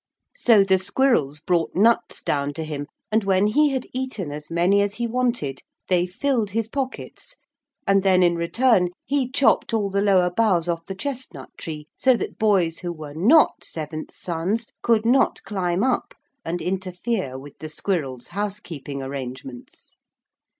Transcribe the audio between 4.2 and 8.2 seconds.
as many as he wanted they filled his pockets, and